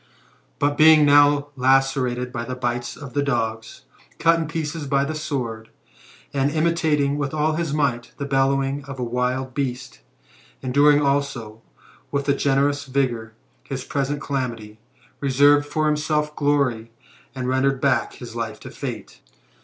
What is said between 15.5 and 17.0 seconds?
for him self glory,